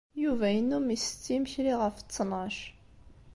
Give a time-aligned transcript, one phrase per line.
[0.23, 2.57] Yuba yennum isett imekli ɣef ttnac.